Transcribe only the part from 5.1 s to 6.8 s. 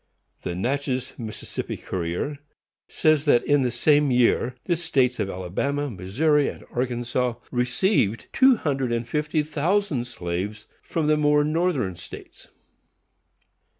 of Alabama, Missouri and